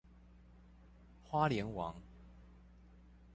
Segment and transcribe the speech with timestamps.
[1.29, 1.93] 花蓮王